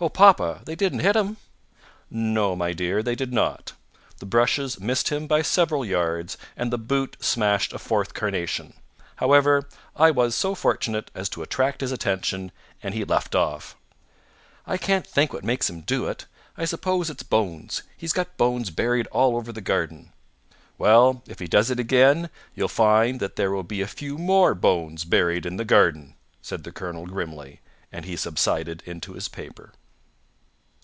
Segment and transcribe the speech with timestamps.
[0.00, 0.62] "Oh, papa!
[0.64, 1.38] They didn't hit him?"
[2.08, 3.72] "No, my dear, they did not.
[4.18, 8.74] The brushes missed him by several yards, and the boot smashed a fourth carnation.
[9.16, 13.74] However, I was so fortunate as to attract his attention, and he left off."
[14.68, 16.26] "I can't think what makes him do it.
[16.56, 17.82] I suppose it's bones.
[17.96, 20.12] He's got bones buried all over the garden."
[20.78, 24.54] "Well, if he does it again, you'll find that there will be a few more
[24.54, 27.58] bones buried in the garden!" said the colonel grimly;
[27.90, 29.72] and he subsided into his paper.